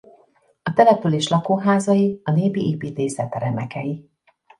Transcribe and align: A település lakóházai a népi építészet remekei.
A 0.63 0.73
település 0.73 1.27
lakóházai 1.27 2.21
a 2.23 2.31
népi 2.31 2.61
építészet 2.61 3.35
remekei. 3.35 4.09